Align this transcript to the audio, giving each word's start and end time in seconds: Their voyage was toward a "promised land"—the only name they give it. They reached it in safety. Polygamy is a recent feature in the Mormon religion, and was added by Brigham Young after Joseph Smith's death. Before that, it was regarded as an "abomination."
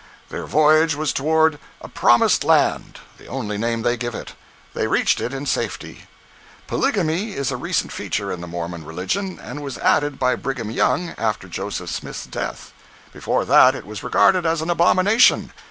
Their 0.29 0.47
voyage 0.47 0.95
was 0.95 1.13
toward 1.13 1.59
a 1.79 1.87
"promised 1.87 2.43
land"—the 2.43 3.27
only 3.27 3.55
name 3.59 3.83
they 3.83 3.97
give 3.97 4.15
it. 4.15 4.33
They 4.73 4.87
reached 4.87 5.21
it 5.21 5.31
in 5.31 5.45
safety. 5.45 6.07
Polygamy 6.65 7.33
is 7.33 7.51
a 7.51 7.55
recent 7.55 7.91
feature 7.91 8.31
in 8.31 8.41
the 8.41 8.47
Mormon 8.47 8.83
religion, 8.83 9.37
and 9.39 9.61
was 9.61 9.77
added 9.77 10.17
by 10.17 10.33
Brigham 10.33 10.71
Young 10.71 11.09
after 11.19 11.47
Joseph 11.47 11.91
Smith's 11.91 12.25
death. 12.25 12.73
Before 13.13 13.45
that, 13.45 13.75
it 13.75 13.85
was 13.85 14.01
regarded 14.01 14.43
as 14.43 14.63
an 14.63 14.71
"abomination." 14.71 15.53